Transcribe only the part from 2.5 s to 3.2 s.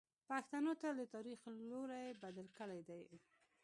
کړی دی.